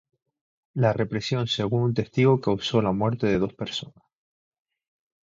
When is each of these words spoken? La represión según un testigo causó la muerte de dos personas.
La 0.73 0.93
represión 0.93 1.45
según 1.45 1.83
un 1.83 1.93
testigo 1.93 2.41
causó 2.41 2.81
la 2.81 2.91
muerte 2.91 3.27
de 3.27 3.37
dos 3.37 3.53
personas. 3.53 4.03